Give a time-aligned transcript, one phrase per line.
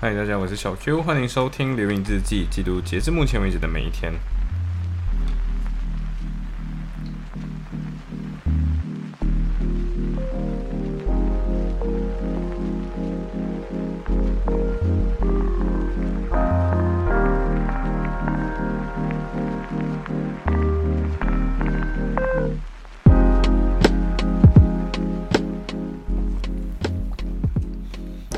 [0.00, 4.12] 嗨，大家，我是小 Q，欢迎收听《流影日记》，记录截至目前为止的每一天。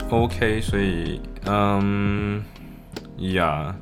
[0.08, 1.20] OK，所以，
[1.52, 2.40] 嗯，
[3.18, 3.74] 呀，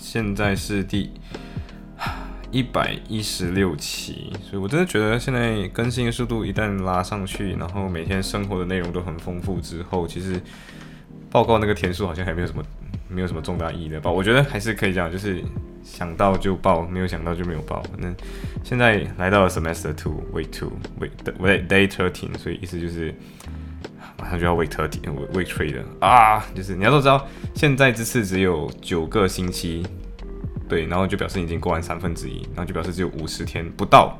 [0.00, 1.12] 现在是第
[2.50, 10.40] 一百一十六期，所以我真的觉得现在更新的速度一旦拉上去，然后每天生活的内容都很丰富之后，其实
[11.30, 12.62] 报告那个天数好像还没有什么
[13.06, 15.44] 没有什么重大意义的报，我觉得还是可以讲，就是
[15.84, 17.82] 想到就报，没有想到就没有报。
[17.98, 18.10] 那
[18.64, 23.14] 现在来到了 semester two，week two，week day thirteen，所以意思就是。
[24.18, 26.44] 马上就要 week thirty，week three 了啊！
[26.52, 29.86] 就是你要都知道，现在这次只有九个星期，
[30.68, 34.18] 对，然后就表示已经过完三分之一，然后就表示只有五十天不到，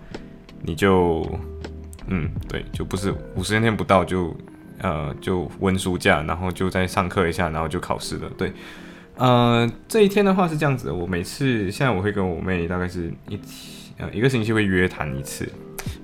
[0.62, 1.28] 你就，
[2.06, 4.34] 嗯，对，就不是五十天不到就，
[4.78, 8.30] 呃，就温暑假，然后就再上课一下，然后就考试了。
[8.38, 8.52] 对，
[9.16, 13.36] 呃，这一天的话是这样子的，我每次现在我会跟我妹大概是一，
[13.96, 15.50] 呃，一个星期会约谈一次，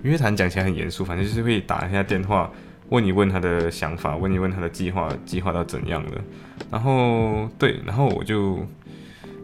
[0.02, 2.50] 约谈讲起来很严肃，反正就是会打一下电话。
[2.90, 6.20] 问一问他的想法，问一问他的计划，计划到怎样了？
[6.70, 8.58] 然后对，然后我就，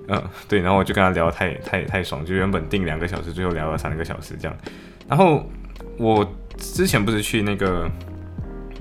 [0.09, 4.57] 嗯，对，然后我就跟他聊，太太太爽，就原本定两个小时，最后聊了三个小时这样。
[5.09, 5.49] 然后
[5.97, 6.25] 我
[6.57, 7.91] 之前不是去那个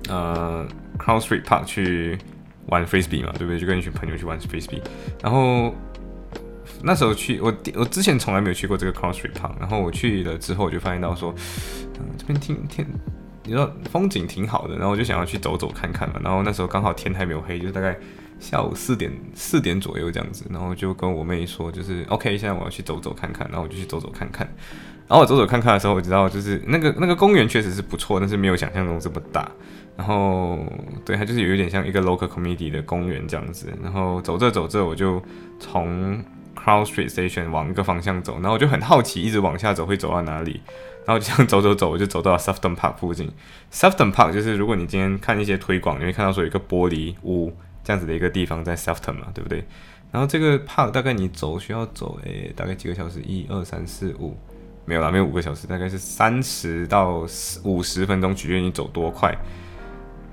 [0.09, 2.17] 呃 Crown Street Park 去
[2.67, 3.59] 玩 Frisbee 嘛，对不对？
[3.59, 4.81] 就跟一群朋友去玩 Frisbee。
[5.23, 5.73] 然后
[6.83, 9.53] 那时候去，我我之前从来没有去过这个 Crown Street Park。
[9.59, 11.33] 然后我去了之后，我就发现到说，
[11.99, 12.85] 嗯，这边听听。
[13.49, 16.21] 你说风景挺好的，然后我就想要去走走看看嘛。
[16.23, 17.97] 然后那时候刚好天还没有黑，就是大概
[18.39, 20.45] 下午四点四点左右这样子。
[20.51, 23.47] 然后就跟我妹说，就是 OK，现在我要去走走看看。
[23.47, 24.47] 然后我就去走走看看。
[25.07, 29.49] 然后我走走看看的时候，我知道就是那个那个公园确实是不错，但是没有想象中这么大。
[29.97, 30.59] 然后
[31.03, 33.73] 对，它就是有一点像一个 local community 的公园这样子。
[33.81, 35.19] 然后走着走着，我就
[35.59, 36.23] 从
[36.55, 40.61] Crow Street Station 往一个方向走，然后我就很好奇，一直往下走会走到哪里。
[41.09, 43.31] 然后这样走走走，我就走到 Sefton Park 附近。
[43.73, 47.51] Sefton Park 就是如果你今天看一些推广，你会看到说有一个玻璃屋
[47.83, 49.65] 这样子的一个地方在 Sefton 嘛，对不对？
[50.11, 53.19] 然后这个 Park 大概你走需要走诶，大概几个小时？
[53.21, 54.37] 一二三四五，
[54.85, 57.25] 没有啦，没有五个小时，大概是三十到
[57.63, 59.35] 五十分钟，取决于你走多快。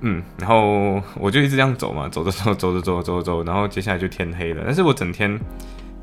[0.03, 4.62] 嗯，然后我就一直这样走嘛，走着走，走着走，走着走，然后接下来就天黑了。
[4.66, 5.41] 但是我整天，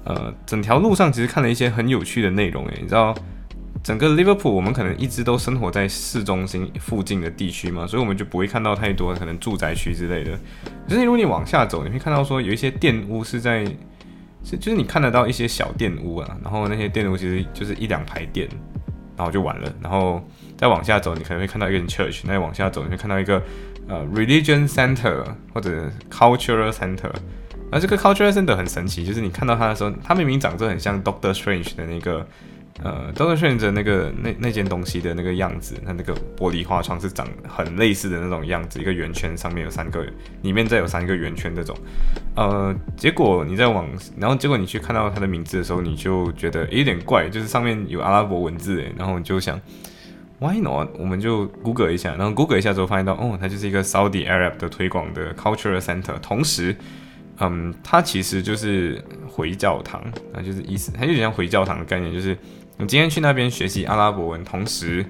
[0.03, 3.13] 呃，整条路上其实看了一些很有趣的内容诶，你知道？
[3.83, 10.39] 整个 Liverpool，我们可能一直都生活在市中心附近的地区嘛，所以我们就不会看到太多可能住宅区之类的。
[10.87, 13.65] 可是如果你往下走，你会看到说有一些店屋是在，
[14.41, 18.47] 是就是你看得到一些小店屋啊，然后那些店屋其实就是一两排店，
[19.17, 19.69] 然后就完了。
[19.81, 20.25] 然后
[20.57, 23.43] 再往下走，你可能会看到一个 church，那往下走你会看到一个
[23.89, 27.11] 呃 religion center 或者 cultural center。
[27.69, 32.25] 而这个 cultural center 很神奇，就是你看到它的时候，它明明长得很像 Doctor Strange 的那个。
[32.81, 40.05] 呃，都是顺着那个那那件东西的那个样子，它那个玻璃花窗是长很类似的那种样子，一个圆圈上面有三个，
[40.41, 41.77] 里面再有三个圆圈这种。
[42.35, 49.61] 呃，结果你在往，然后结果你去看到它的名字的时候，你就觉得有点怪，就是上面有阿拉伯文字，然后你就想
[50.39, 50.89] ，Why not？
[50.97, 56.75] 我们就 Google 一下，然后 Google 一下之后发现到，哦，它就是一个 Saudi Arab 的推广的 Cultural Center，同时。
[57.39, 62.37] 嗯，它其实就是回教堂，那就是意思，它有点像回教堂的概念，就是
[62.83, 65.05] 我今天去那边学习阿拉伯文，同时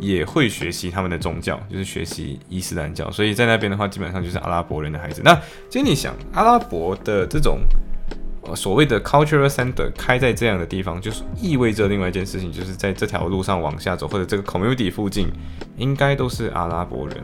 [0.00, 3.10] 也会学习他们的宗教，就是学习伊斯兰教。
[3.10, 5.20] 所以在那边的话，基本上就是阿拉伯人的孩子。
[5.22, 7.58] 那其实你想，阿拉伯的这种
[8.44, 15.28] 呃所谓的 cultural center 开在这样的地方，就是意味着另外一件事情，就是在这条路上往下走，或者这个 community 附近，
[15.76, 17.16] 应该都是阿拉伯人。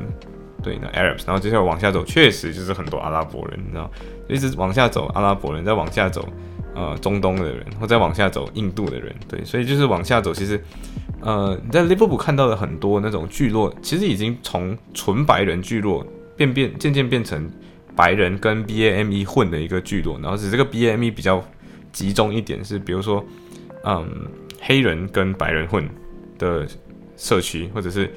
[0.62, 3.91] 对，那 Arabs，然后接下来往下走，确实就是很多阿拉伯人，你知道，
[4.28, 6.28] 一直往下走，阿拉伯人再往下走，
[6.74, 10.62] 呃，中东的人，或再往下走，印度的人，对，所以就是往下走，其实，
[11.21, 16.06] 呃，你在利物浦看到的很多那种聚落，其实已经从纯白人聚落
[16.36, 17.50] 变变渐渐变成
[17.94, 21.42] 白人跟 BAME 混的一个聚落，然后是这个 BAME 比较
[21.92, 23.24] 集中一点，是比如说，
[23.84, 24.06] 嗯，
[24.60, 25.88] 黑人跟白人混
[26.38, 26.66] 的
[27.16, 28.12] 社区，或者是，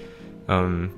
[0.48, 0.90] 嗯。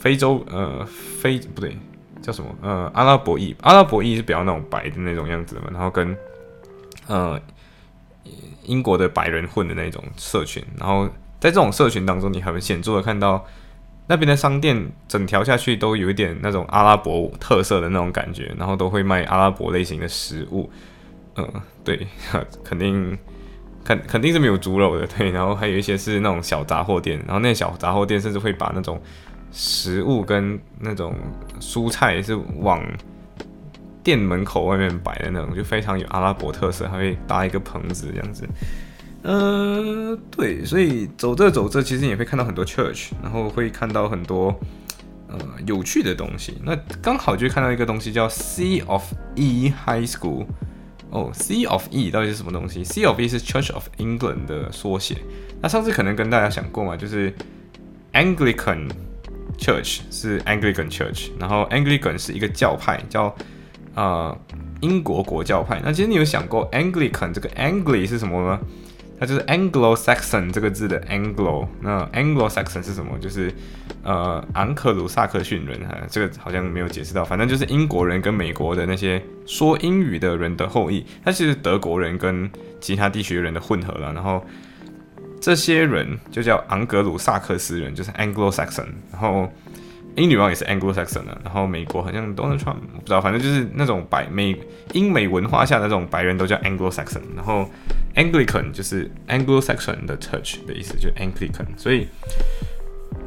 [0.00, 1.76] 非洲呃非不对
[2.22, 6.16] 叫什么呃阿拉伯裔阿拉伯裔是比较那种白的那种样子嘛，然后跟
[7.10, 7.40] 呃
[8.64, 11.06] 英国的白人混的那种社群，然后
[11.40, 13.44] 在这种社群当中，你很显著的看到
[14.06, 20.70] 那边的商店整条下去都有一点那种阿拉伯特色的那种感觉，然后都会卖阿拉伯类型的食物。
[21.36, 21.48] 嗯，
[21.84, 22.06] 对，
[22.64, 23.16] 肯定
[23.84, 25.30] 肯肯定是没有猪肉的，对。
[25.30, 29.00] 然后还有一些是那种小杂货店，然后那小杂货店甚至会把那种
[29.52, 31.14] 食物跟那种
[31.60, 32.84] 蔬菜是往
[34.02, 38.48] 店门口外面摆的那种，就非常有阿拉伯特色，还会搭一个棚子这样子。
[39.22, 44.58] 呃，对，所以走着走着，其实也会看到很多 church，然后会看到很多
[45.28, 46.54] 呃有趣的东西。
[46.64, 50.46] 那刚好就看到一个东西叫 C of E High School。
[51.12, 55.16] 哦，C of E 到底是什么东西？C of E 是 Church of England 的缩写。
[55.60, 57.34] 那上次可能跟大家讲过嘛，就是
[58.12, 58.88] Anglican
[59.58, 63.34] Church 是 Anglican Church，然后 Anglican 是一个教派，叫
[63.94, 64.36] 啊
[64.80, 65.80] 英国国教派。
[65.84, 68.60] 那其实你有想过 Anglican 这个 Angli 是什么吗？
[69.18, 73.18] 它就是 Anglo-Saxon 这个字的 Anglo，那 Anglo-Saxon 是什么？
[73.18, 73.52] 就是
[74.02, 82.50] 呃昂克鲁萨克逊人哈，这个好像没有解释到，反正就是英国人跟美国的那些说英语的人的后裔，它其实德国人跟
[82.80, 84.42] 其他地区人的混合了，然后
[85.38, 89.52] 这些人就叫昂格鲁萨克斯人，就是 Anglo-Saxon，然后。
[90.16, 94.56] 英女王也是 Anglo-Saxon 的，然后美国好像 Donald Trump 不知道，反正就是那种白美
[94.92, 97.70] 英美文化下的那种白人都叫 Anglo-Saxon，然后
[98.16, 102.08] Anglican 就是 Anglo-Saxon 的 Church 的意思，就是 Anglican，所以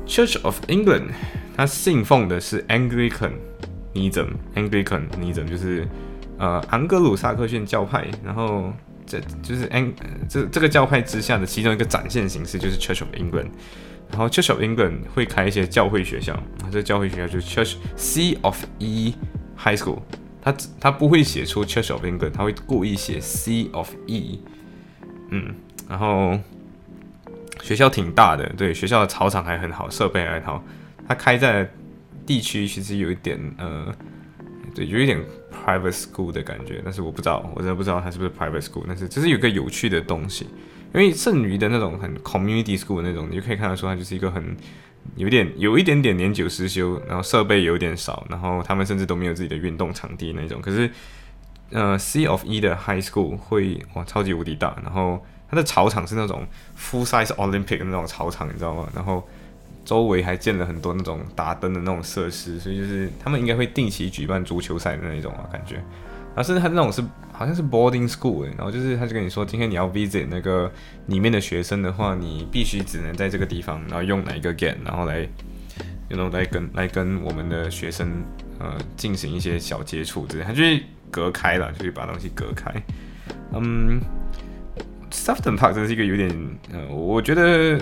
[0.05, 1.11] Church of England
[1.55, 5.87] 它信奉的是 Anglicanism，Anglicanism 就是
[6.37, 8.73] 呃昂格鲁萨克逊教派，然后
[9.05, 9.93] 这就是 Ang
[10.27, 13.47] 这这个教派之下的其中一个展现形式就是 Church of England。
[14.13, 16.39] 然后 Church of England 会开一些教会学校，
[16.71, 19.15] 这教会学校就是 Church C of E
[19.57, 20.01] High School，
[20.39, 24.39] 他他不会写出 Church of England，他会故意写 C of E，
[25.31, 25.55] 嗯，
[25.89, 26.37] 然后
[27.63, 30.63] 学校挺大的，对，学校的操场还很好，设备还好，
[31.07, 31.67] 它开在
[32.23, 33.91] 地区其实有一点呃，
[34.75, 35.19] 对，有一点
[35.51, 40.45] private school 的感觉，但是我不知道，我真的不知道它是不是 private school，但是这是有个有趣的东西。
[40.93, 44.55] 因为剩余的那种很 community school 那种，你就可以看得出它就是一个很
[45.15, 50.61] 有点有一点点年久失修，然后设备有点少，然后他们甚至都没有自己的运动场地那种。
[50.61, 50.89] 可是，
[51.71, 56.47] 呃，C of E 的 high school 会哇超级无敌大，然后它的草场是那种
[56.77, 58.87] full size Olympic 那种草场，你知道吗？
[58.95, 59.27] 然后
[59.83, 65.83] 周围还建了很多那种打灯的那种设施，所以就是他们应该会定期举办足球赛的那种啊，感觉。
[66.35, 66.99] 然后甚至他那种是
[67.31, 70.71] 好像是 boarding school 然后就是他就跟你说，今天你要 visit 那个
[71.05, 75.27] 里面的学生的话，你必须只能在这个地方，然后用哪一个 gate，然后来
[76.09, 78.23] ，you know 来跟来跟我们的学生
[78.57, 82.73] 呃进行一些小接触之类，他就会隔开了，就会把东西隔开。
[83.53, 84.01] 嗯
[85.11, 86.29] s o f t o n Park 真是一个有点
[86.71, 87.79] 呃，我觉得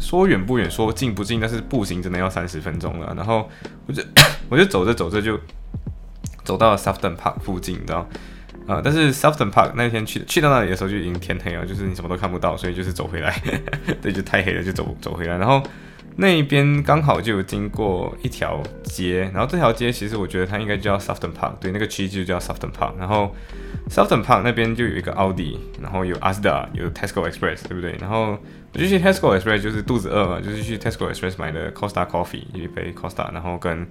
[0.00, 3.12] 说远不远，说近不近，但是步行真的要三十分钟了。
[3.14, 3.50] 然后
[3.86, 4.02] 我就
[4.48, 5.38] 我就走着走着就。
[6.48, 8.08] 走到了 soften Park 附近，你知道，
[8.66, 13.38] 啊，但是 soften Park 那天去去到那里的时候就已经天黑了，就是你什么都看不到，所以就是走回来，
[14.00, 15.36] 对，就太黑了，就走走回来。
[15.36, 15.62] 然后
[16.16, 22.92] 那一边刚好就有经过一条街，然后这条街其实我觉得它应该叫 soften Park，对，那个区就叫 soften Park。
[22.98, 23.34] 然后
[23.90, 27.94] soften Park 那边就有一个奥迪，然后有 Asda，有 Tesco Express，对不对？
[28.00, 28.38] 然后
[28.72, 33.86] 我就去 Tesco Express，就是肚子饿嘛，就是去 Tesco Express 买的 Costa Coffee 一杯 Costa，然后跟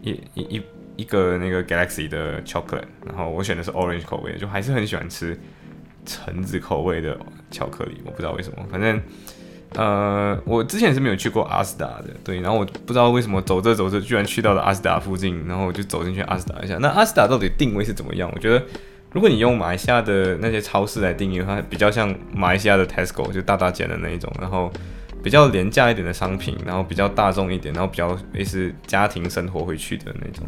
[0.00, 0.62] 一一一。
[0.98, 5.38] 一个那个 Galaxy 的 chocolate，然后我选的是 orange 口味，就还是很喜欢吃
[6.04, 7.16] 橙子口味的
[7.52, 9.00] 巧克力，我不知道为什么，反正
[9.76, 16.76] 呃，我之前是没有去过阿斯达的，对，然后我不知道为什么走着走着居然去到了阿斯达附近，然后我就走进去阿斯达一下。
[16.78, 18.28] 那阿斯达到底定位是怎么样？
[18.34, 18.64] 我觉得
[19.12, 24.72] 如果你用马来西亚的那些超市来定义的话，比较像马来西亚的 Tesco，就大大件的那一种，然后
[25.22, 30.46] 比较廉价一点的商品，然后比较大众一点，然后比较类似家庭生活会去的那种。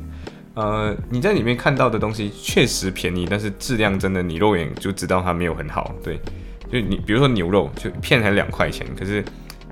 [0.60, 5.94] 呃，你在里面看到的东西确实便宜，但是质量真的你肉眼就知道它没有很好。
[6.04, 6.20] 对，
[6.70, 9.24] 就你比如说牛肉，就一片才两块钱，可是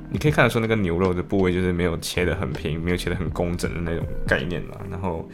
[0.09, 4.77] 你可以看得出那个牛肉的部位就是没有切的很平，没有切的很工整的那种概念嘛。
[4.91, 5.29] 然后，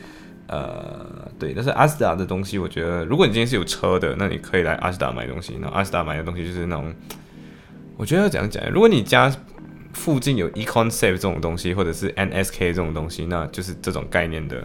[0.49, 5.57] 呃，对，但是阿斯达的东西，我觉得如果你今天是有车的，那你可以来阿斯达买东西。
[5.61, 6.93] 那阿斯达买的东西就是那种，
[7.97, 8.69] 我觉得要怎样讲？
[8.73, 9.33] 如果你家
[9.93, 14.61] 附近有 Econ Save 这种东西，或者是 NSK 这种东西，那就是这种概念的。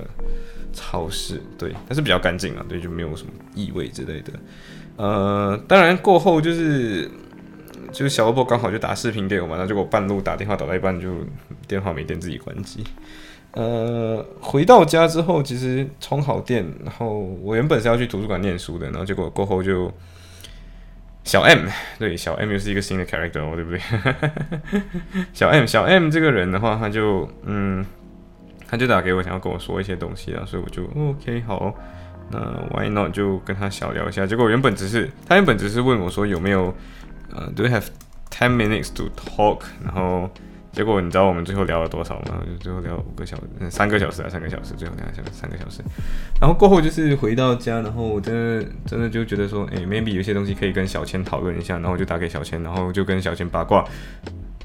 [0.73, 4.33] 超市对，但是比较干净啊，对，就没有什么异味之类的。
[4.97, 7.09] 呃，当然过后就是
[7.91, 11.09] 就是小萝卜刚好就打视频给我嘛，然后就给我半路打电话打到一半就
[11.67, 12.83] 电话没电自己关机。
[13.51, 19.91] 呃，回到家之后其实充好电，然后我原本是要去图书馆念书的，然后结果过后就
[21.23, 23.79] 小 M，对，小 M 又是一个新的 character 哦，对不对？
[25.33, 27.83] 小 M，小 M 这个人的话，他就嗯，
[28.69, 31.73] 他就打给我，想要跟我说一些东西啊，所以我就 OK 好，
[32.31, 32.39] 那
[32.71, 34.27] Why not 就跟他小聊一下。
[34.27, 36.73] 结果原本只是他原本只是问我说有没有
[37.33, 37.87] 呃，Do you have
[38.29, 39.61] ten minutes to talk？
[39.83, 40.29] 然后
[40.71, 42.43] 结果你知道我们最后聊了多少吗？
[42.45, 45.81] 就最后聊五个小时，三个小时啊，三个小时，最后聊下三个小时。
[46.39, 53.83] 然后过后就是回到家，然后我真的真的就觉得说，哎，maybe 有些东西可以跟小千讨论一下，然后我就打给小千，然后就跟小千八卦，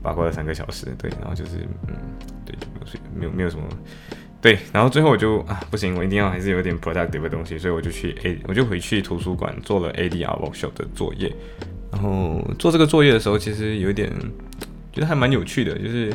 [0.04, 1.56] 八卦了三个小时，对，然后就是
[1.88, 1.96] 嗯，
[2.46, 2.54] 对，
[3.14, 3.64] 没有，没有没有什么，
[4.40, 11.34] 对，然后最后我就啊，不行，我一定要还是有点 productive 的东西，所以我就去 A，我就回去图书馆做了 ADR workshop 的作业。
[11.90, 14.12] 然后做这个作业的时候，其实有点。
[14.92, 16.14] 觉得还蛮有趣的，就是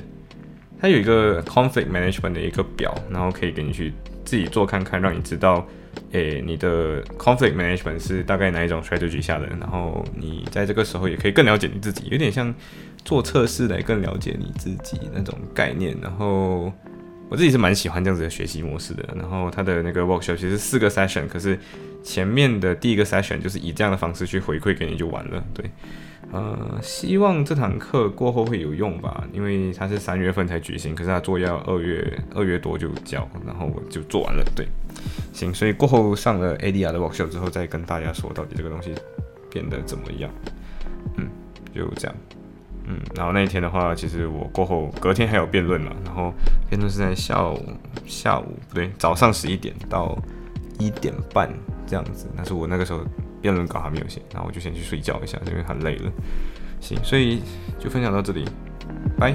[0.80, 3.92] 它有一个 conflict management 的一个表，然后可以给你去
[4.24, 5.68] 自己做看看，让你知道，
[6.14, 12.56] 诶，你的 conflict management 是大概哪一种 strategy 下的，然后你在这个时候也可以更了解你自己，有点像
[13.04, 15.96] 做测试来更了解你自己那种概念。
[16.02, 16.72] 然后
[17.30, 19.08] 我自己是蛮喜欢这样子的学习模式的。
[19.16, 21.58] 然后它的那个 workshop 其实四个 session，可是
[22.04, 25.70] 前面的第一个 session 就是以这样的方式去回馈给你就完了，对。
[26.32, 34.46] 呃，希望这堂课过后会有用吧，因为它是三月份才举行，可是它做要二月二月多就交，然后我就做完了。
[34.56, 34.68] 对，
[35.34, 38.94] 行，所以过后上了 ADR 的 workshop 之后，再跟大家说到底这个东西
[39.50, 40.30] 变得怎么样。
[41.18, 41.28] 嗯，
[41.74, 42.16] 就这样。
[42.90, 46.34] 嗯，然后那一天的话，其实我过后隔天还有辩论嘛，然后
[46.70, 47.58] 辩论是在下午
[48.06, 50.18] 下午不对，早上十一点到
[50.78, 51.50] 一点半
[51.88, 53.00] 这样子，但是我那个时候。
[53.42, 56.12] 辩论稿还没有写，然后我就先去睡觉一下，因为很累了。
[56.82, 57.42] 行，所以
[57.80, 58.44] 就分享到这里，
[59.18, 59.34] 拜。